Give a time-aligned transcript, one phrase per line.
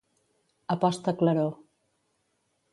[0.75, 1.53] A posta claror.